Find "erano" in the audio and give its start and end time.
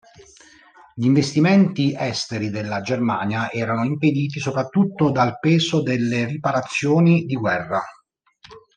3.51-3.85